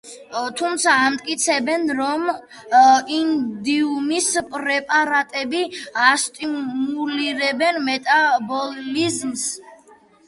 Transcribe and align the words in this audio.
თუმცა 0.59 0.93
ამტკიცებენ, 1.09 1.83
რომ 1.97 2.23
ინდიუმის 3.17 4.29
პრეპარატები 4.55 5.61
ასტიმულირებენ 6.07 7.79
მეტაბოლიზმს. 7.91 9.47